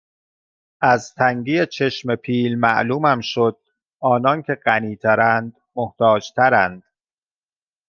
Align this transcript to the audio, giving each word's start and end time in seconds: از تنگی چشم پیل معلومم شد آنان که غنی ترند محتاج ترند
از 0.81 1.13
تنگی 1.13 1.65
چشم 1.65 2.15
پیل 2.15 2.59
معلومم 2.59 3.21
شد 3.21 3.57
آنان 3.99 4.41
که 4.41 4.55
غنی 4.65 4.95
ترند 4.95 5.55
محتاج 5.75 6.31
ترند 6.31 6.83